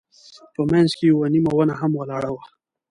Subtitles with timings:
[0.53, 2.43] په منځ کې یوه نیمه ونه هم ولاړه وه.